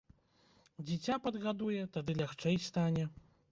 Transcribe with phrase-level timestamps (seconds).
[0.87, 3.07] Дзіця падгадуе, тады лягчэй стане.